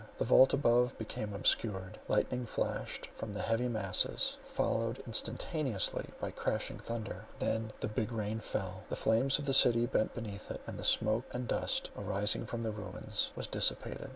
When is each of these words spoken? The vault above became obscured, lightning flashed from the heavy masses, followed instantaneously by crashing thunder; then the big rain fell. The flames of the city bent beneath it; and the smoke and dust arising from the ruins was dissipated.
The 0.17 0.25
vault 0.25 0.51
above 0.51 0.97
became 0.97 1.31
obscured, 1.31 1.99
lightning 2.07 2.47
flashed 2.47 3.05
from 3.13 3.33
the 3.33 3.43
heavy 3.43 3.67
masses, 3.67 4.37
followed 4.43 4.97
instantaneously 5.05 6.05
by 6.19 6.31
crashing 6.31 6.79
thunder; 6.79 7.25
then 7.37 7.71
the 7.81 7.87
big 7.87 8.11
rain 8.11 8.39
fell. 8.39 8.81
The 8.89 8.95
flames 8.95 9.37
of 9.37 9.45
the 9.45 9.53
city 9.53 9.85
bent 9.85 10.15
beneath 10.15 10.49
it; 10.49 10.61
and 10.65 10.79
the 10.79 10.83
smoke 10.83 11.25
and 11.35 11.47
dust 11.47 11.91
arising 11.95 12.47
from 12.47 12.63
the 12.63 12.71
ruins 12.71 13.31
was 13.35 13.45
dissipated. 13.45 14.09